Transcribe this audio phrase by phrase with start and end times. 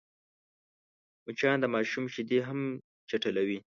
[1.25, 2.59] مچان د ماشوم شیدې هم
[3.09, 3.59] چټلوي